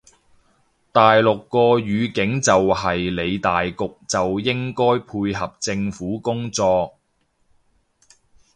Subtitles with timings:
[0.91, 6.95] 大陸個語境就係理大局就應該配合政府工作